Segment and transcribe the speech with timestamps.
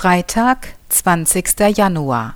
[0.00, 1.76] Freitag, 20.
[1.76, 2.34] Januar.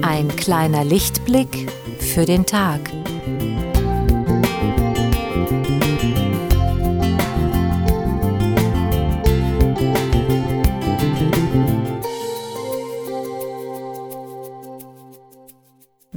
[0.00, 2.78] Ein kleiner Lichtblick für den Tag.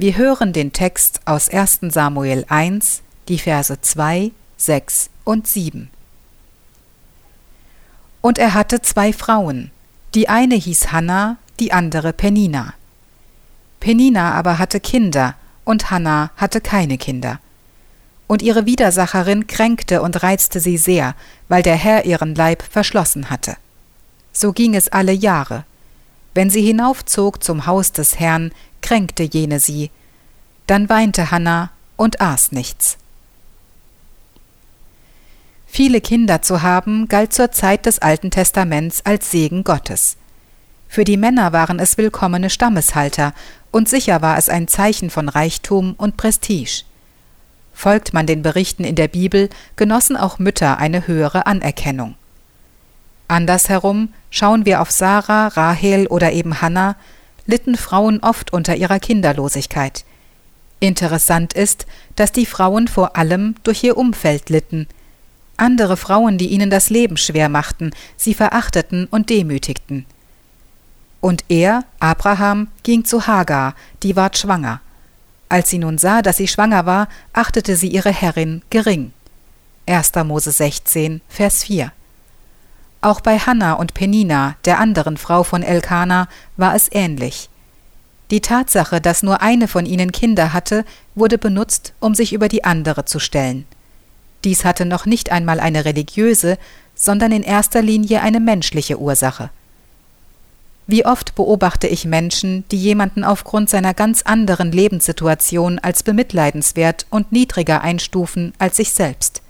[0.00, 1.80] Wir hören den Text aus 1.
[1.88, 5.90] Samuel 1, die Verse 2, 6 und 7.
[8.20, 9.72] Und er hatte zwei Frauen,
[10.14, 12.74] die eine hieß Hanna, die andere Penina.
[13.80, 15.34] Penina aber hatte Kinder,
[15.64, 17.40] und Hanna hatte keine Kinder.
[18.28, 21.16] Und ihre Widersacherin kränkte und reizte sie sehr,
[21.48, 23.56] weil der Herr ihren Leib verschlossen hatte.
[24.32, 25.64] So ging es alle Jahre.
[26.38, 29.90] Wenn sie hinaufzog zum Haus des Herrn, kränkte jene sie.
[30.68, 32.96] Dann weinte Hannah und aß nichts.
[35.66, 40.16] Viele Kinder zu haben, galt zur Zeit des Alten Testaments als Segen Gottes.
[40.86, 43.34] Für die Männer waren es willkommene Stammeshalter,
[43.72, 46.84] und sicher war es ein Zeichen von Reichtum und Prestige.
[47.74, 52.14] Folgt man den Berichten in der Bibel, genossen auch Mütter eine höhere Anerkennung.
[53.28, 56.96] Andersherum schauen wir auf Sarah, Rahel oder eben Hannah,
[57.46, 60.04] litten Frauen oft unter ihrer Kinderlosigkeit.
[60.80, 64.86] Interessant ist, dass die Frauen vor allem durch ihr Umfeld litten.
[65.56, 70.06] Andere Frauen, die ihnen das Leben schwer machten, sie verachteten und demütigten.
[71.20, 74.80] Und er, Abraham, ging zu Hagar, die ward schwanger.
[75.48, 79.12] Als sie nun sah, dass sie schwanger war, achtete sie ihre Herrin gering.
[79.86, 80.12] 1.
[80.24, 81.92] Mose 16, Vers 4.
[83.00, 87.48] Auch bei Hannah und Penina, der anderen Frau von Elkana, war es ähnlich.
[88.32, 90.84] Die Tatsache, dass nur eine von ihnen Kinder hatte,
[91.14, 93.66] wurde benutzt, um sich über die andere zu stellen.
[94.44, 96.58] Dies hatte noch nicht einmal eine religiöse,
[96.94, 99.50] sondern in erster Linie eine menschliche Ursache.
[100.88, 107.30] Wie oft beobachte ich Menschen, die jemanden aufgrund seiner ganz anderen Lebenssituation als bemitleidenswert und
[107.30, 109.42] niedriger einstufen als sich selbst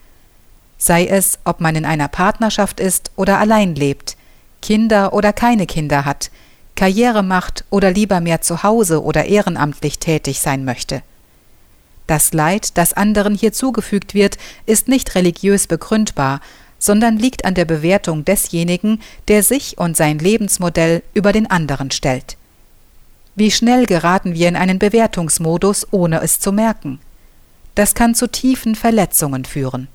[0.79, 4.17] sei es, ob man in einer Partnerschaft ist oder allein lebt,
[4.63, 6.31] Kinder oder keine Kinder hat,
[6.77, 11.03] Karriere macht oder lieber mehr zu Hause oder ehrenamtlich tätig sein möchte.
[12.07, 16.41] Das Leid, das anderen hier zugefügt wird, ist nicht religiös begründbar,
[16.79, 22.37] sondern liegt an der Bewertung desjenigen, der sich und sein Lebensmodell über den anderen stellt.
[23.35, 27.01] Wie schnell geraten wir in einen Bewertungsmodus, ohne es zu merken?
[27.75, 29.89] Das kann zu tiefen Verletzungen führen.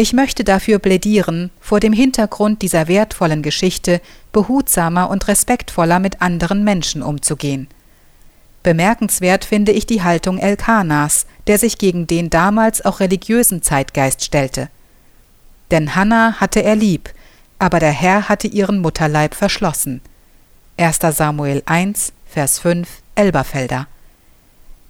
[0.00, 4.00] Ich möchte dafür plädieren, vor dem Hintergrund dieser wertvollen Geschichte
[4.30, 7.66] behutsamer und respektvoller mit anderen Menschen umzugehen.
[8.62, 14.68] Bemerkenswert finde ich die Haltung Elkanas, der sich gegen den damals auch religiösen Zeitgeist stellte.
[15.72, 17.12] Denn Hannah hatte er lieb,
[17.58, 20.00] aber der Herr hatte ihren Mutterleib verschlossen.
[20.76, 21.00] 1.
[21.10, 23.88] Samuel 1, Vers 5, Elberfelder.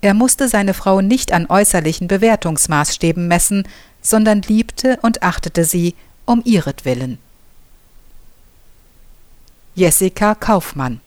[0.00, 3.66] Er musste seine Frau nicht an äußerlichen Bewertungsmaßstäben messen,
[4.08, 7.18] sondern liebte und achtete sie um ihretwillen.
[9.74, 11.00] Jessica Kaufmann